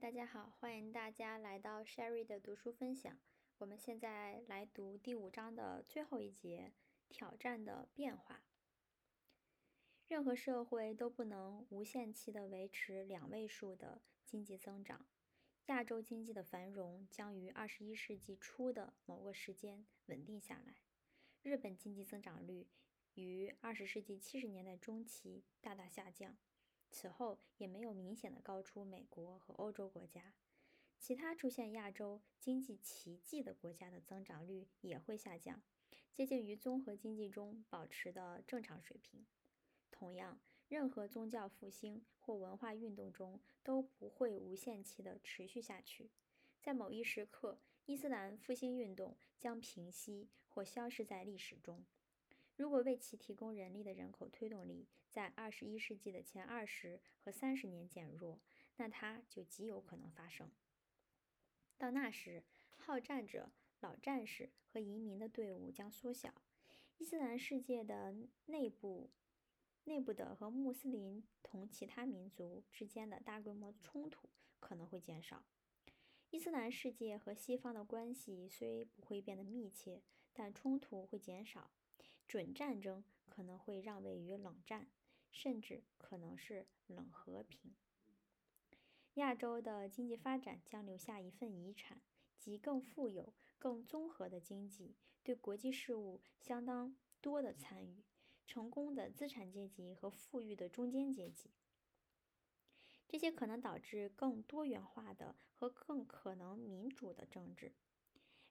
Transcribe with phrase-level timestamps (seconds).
[0.00, 3.18] 大家好，欢迎大家来到 Sherry 的读书分享。
[3.58, 6.72] 我们现在来读第五章的最后一节：
[7.08, 8.44] 挑战的变化。
[10.06, 15.04] 任何社会都不能无限期的维持两位数的经济增长。
[15.66, 20.76] 亚洲经济的繁荣将于二十一世纪初的某个时间稳定下来。
[21.42, 22.68] 日本经济增长率
[23.14, 26.38] 于二十世纪七十年代中期大大下降。
[26.90, 30.34] 此后也没有明显的高出美国和欧洲国家，
[30.98, 35.62] 其他出现亚洲经济奇迹的国家的增长率也会下降，
[36.12, 39.26] 接近于综合经济中保持的正常水平。
[39.90, 46.10] 同样，任何宗教复兴或文化运动中都不会无限期的持续下去，
[46.60, 51.84] 在某一时刻，伊斯兰复兴运动将平息或消失在历史中。
[52.58, 58.40] 如果为其提供人力的人口推动力在二十一世纪的前二十和三十年减弱，
[58.78, 60.50] 那它就极有可能发生。
[61.76, 62.42] 到那时，
[62.74, 66.34] 好战者、老战士和移民的队伍将缩小，
[66.96, 68.12] 伊斯兰世界的
[68.46, 69.08] 内部、
[69.84, 74.28] 内部的和穆斯林同其他民族之间的大规模冲突
[74.58, 75.44] 可能会减少。
[76.30, 81.70] 伊斯兰世界和西方的关系虽不会变得密切，但冲突会减少。
[82.28, 84.86] 准战争可能会让位于冷战，
[85.32, 87.74] 甚至可能是冷和平。
[89.14, 92.02] 亚洲的经济发展将留下一份遗产，
[92.38, 98.04] 即更富有、更综合的经济，对国际事务相当多的参与，
[98.46, 101.50] 成功的资产阶级和富裕的中间阶级。
[103.08, 107.72] 这些可能导致更多元化的和更可能民主的政治。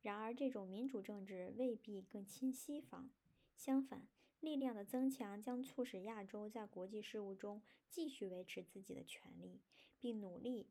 [0.00, 3.10] 然而，这种民主政治未必更亲西方。
[3.56, 4.06] 相反，
[4.40, 9.60] 力量的增强将促使亚洲在国际事务中继续维持自己的权利，
[9.98, 10.68] 并努力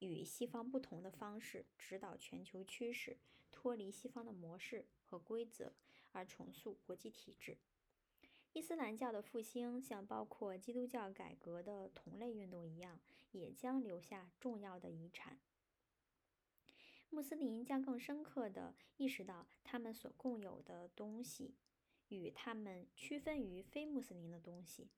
[0.00, 3.18] 与西方不同的方式指导全球趋势，
[3.52, 5.74] 脱离西方的模式和规则，
[6.10, 7.58] 而重塑国际体制。
[8.52, 13.00] 伊斯兰教的复兴，像包括基督教改革的同类运动一样，
[13.30, 15.38] 也将留下重要的遗产。
[17.08, 21.54] 穆斯林将更深刻地意识到他们所共有的东西。
[22.16, 24.88] 与他们区分于非穆斯林的东西。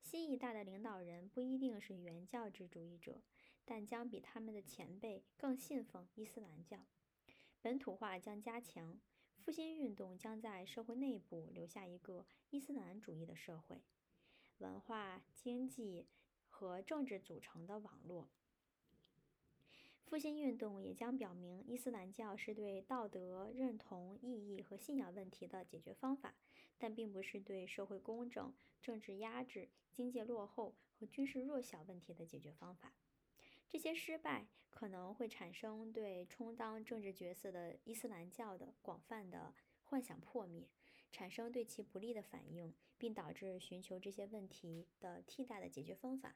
[0.00, 3.22] 新一代的领导人不一定是原教旨主义者，
[3.64, 6.86] 但将比他们的前辈更信奉伊斯兰教。
[7.60, 9.00] 本土化将加强，
[9.36, 13.82] 复兴运动将在社会内部留下一个伊斯兰主义的社会，
[14.58, 16.06] 文化、经济
[16.46, 18.30] 和政治组成的网络。
[20.08, 26.34] 复兴运动也将表明，伊斯兰教是对道德认同、意义和信仰问题的解决方法，
[26.78, 32.94] 但并不是对社会公正、政治压制、经济落后和军事弱小问题的解决方法。
[33.68, 39.52] 这些失败可能会产生对充当政治角色的伊斯兰教的广泛的
[39.84, 40.70] 幻想破灭，
[41.12, 46.34] 产生对其不利的反应，并导致寻求这些问题的替代的解决方法。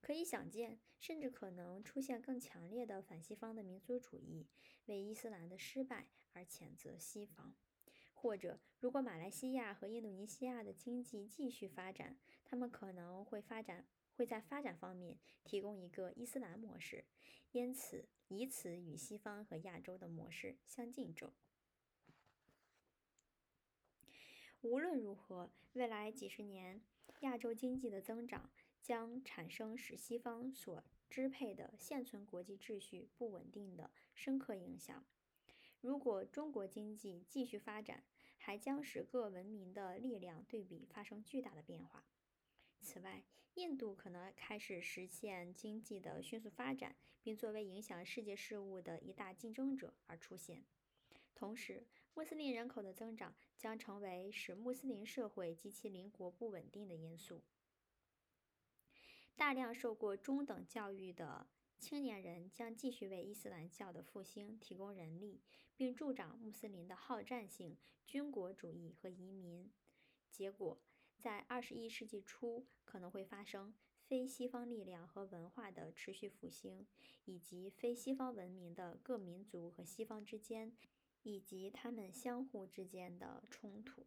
[0.00, 4.46] 可以想见，甚至可能出现更强烈的反西方的民族主义，
[4.86, 7.54] 为伊斯兰的失败而谴责西方。
[8.14, 13.86] 或者，如果马来西亚和印度尼西亚的经济继续发展，他们可能会发展
[14.16, 17.04] 会在发展方面提供一个伊斯兰模式，
[17.52, 21.32] 因此以此与西方和亚洲的模式相竞争。
[24.62, 26.82] 无论如何，未来几十年
[27.20, 28.50] 亚洲经济的增长。
[28.86, 35.04] 将产生使西方所支配的现存国际秩序不稳定的深刻影响。
[35.80, 38.04] 如果中国经济继续发展，
[38.36, 42.04] 还将使各文明的力量对比发生巨大的变化。
[42.80, 43.24] 此外，
[43.54, 50.64] 印度可能开始实现经济的迅速发展，并作为影响世界事务的一大竞争者而出现。
[51.34, 57.42] 同时，穆斯林人口的增长将成为使穆斯林社会及其邻国不稳定的因素。
[59.36, 61.46] 大量受过中等教育的
[61.78, 65.42] 青年人将继续为伊斯兰教的复兴提供人力，
[65.76, 69.70] 并助长穆斯林的好战性、军国主义和移民。
[70.30, 70.80] 结果，
[71.18, 76.86] 在二十一世纪初可能会发生非西方力量和文化的持续复兴，
[77.26, 80.74] 以及非西方文明的各民族和西方之间，
[81.22, 84.06] 以及他们相互之间的冲突。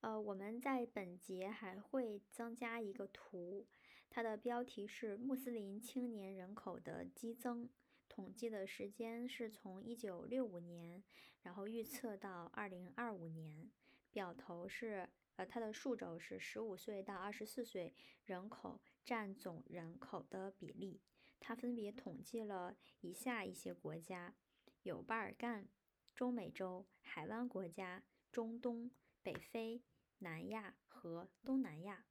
[0.00, 3.66] 呃，我们在本节还会增加一个图，
[4.10, 7.68] 它的标题是穆斯林青年人口的激增，
[8.08, 11.02] 统计的时间是从一九六五年，
[11.42, 13.70] 然后预测到二零二五年。
[14.12, 17.92] 表头是，呃，它的数轴是十五岁到二十四岁
[18.24, 21.00] 人口占总人口的比例，
[21.40, 24.36] 它分别统计了以下一些国家：
[24.84, 25.68] 有巴尔干、
[26.14, 28.92] 中美洲、海湾国家、中东、
[29.24, 29.82] 北非、
[30.18, 32.06] 南亚和东南亚。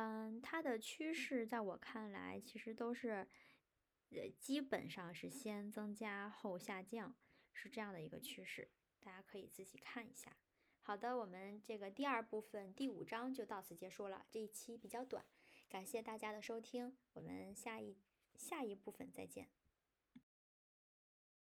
[0.00, 3.26] 嗯，它的趋势在我看来，其实都是，
[4.10, 7.16] 呃，基本上是先增加后下降，
[7.52, 8.70] 是这样的一个趋势。
[9.00, 10.36] 大家可以自己看一下。
[10.82, 14.24] 好的，我们这个第二部分第五章就到此结束了。
[14.30, 15.24] 这一期比较短，
[15.68, 17.98] 感谢大家的收听，我们下一
[18.36, 19.48] 下一部分再见。